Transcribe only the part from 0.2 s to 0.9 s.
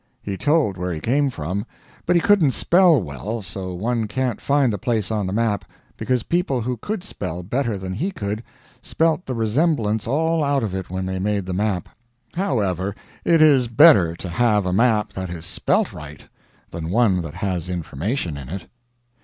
He told